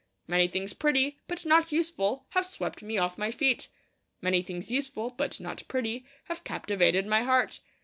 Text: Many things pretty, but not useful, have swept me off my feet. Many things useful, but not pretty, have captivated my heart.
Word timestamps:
Many 0.25 0.47
things 0.47 0.73
pretty, 0.73 1.19
but 1.27 1.45
not 1.45 1.71
useful, 1.71 2.25
have 2.29 2.47
swept 2.47 2.81
me 2.81 2.97
off 2.97 3.19
my 3.19 3.29
feet. 3.29 3.67
Many 4.19 4.41
things 4.41 4.71
useful, 4.71 5.11
but 5.11 5.39
not 5.39 5.61
pretty, 5.67 6.07
have 6.23 6.43
captivated 6.43 7.05
my 7.05 7.21
heart. 7.21 7.59